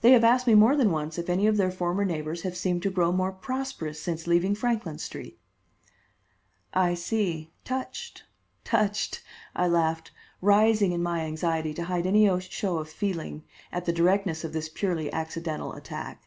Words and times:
They 0.00 0.12
have 0.12 0.24
asked 0.24 0.46
me 0.46 0.54
more 0.54 0.74
than 0.74 0.90
once 0.90 1.18
if 1.18 1.28
any 1.28 1.46
of 1.46 1.58
their 1.58 1.70
former 1.70 2.02
neighbors 2.06 2.40
have 2.44 2.56
seemed 2.56 2.82
to 2.84 2.90
grow 2.90 3.12
more 3.12 3.30
prosperous 3.30 4.00
since 4.00 4.26
leaving 4.26 4.54
Franklin 4.54 4.96
Street." 4.96 5.38
"I 6.72 6.94
see; 6.94 7.52
touched, 7.62 8.24
touched!" 8.64 9.20
I 9.54 9.66
laughed, 9.68 10.12
rising 10.40 10.92
in 10.92 11.02
my 11.02 11.26
anxiety 11.26 11.74
to 11.74 11.84
hide 11.84 12.06
any 12.06 12.40
show 12.40 12.78
of 12.78 12.88
feeling 12.88 13.44
at 13.70 13.84
the 13.84 13.92
directness 13.92 14.44
of 14.44 14.54
this 14.54 14.70
purely 14.70 15.12
accidental 15.12 15.74
attack. 15.74 16.22